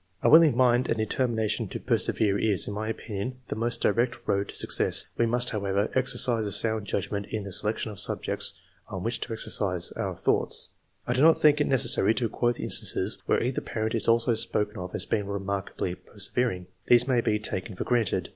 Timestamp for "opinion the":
2.89-3.55